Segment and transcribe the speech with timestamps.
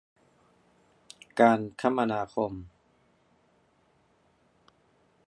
[1.39, 2.53] การคมนาคม